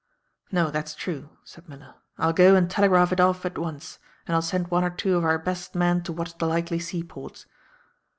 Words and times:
"No, 0.51 0.71
that's 0.71 0.95
true," 0.95 1.29
said 1.43 1.69
Miller. 1.69 1.93
"I'll 2.17 2.33
go 2.33 2.55
and 2.55 2.67
telegraph 2.67 3.11
it 3.13 3.19
off 3.19 3.45
at 3.45 3.59
once, 3.59 3.99
and 4.25 4.33
I'll 4.33 4.41
send 4.41 4.69
one 4.71 4.83
or 4.83 4.89
two 4.89 5.15
of 5.15 5.23
our 5.23 5.37
best 5.37 5.75
men 5.75 6.01
to 6.01 6.11
watch 6.11 6.35
the 6.39 6.47
likely 6.47 6.79
seaports." 6.79 7.45